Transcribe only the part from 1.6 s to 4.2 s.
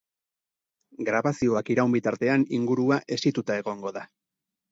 iraun bitartean ingurua hesituta egongo da.